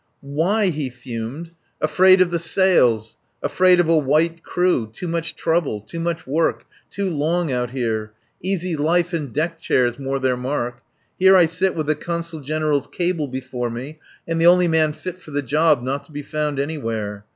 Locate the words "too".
4.91-5.07, 5.79-5.99, 6.89-7.07